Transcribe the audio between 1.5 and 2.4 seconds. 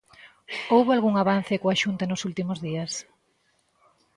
coa Xunta nos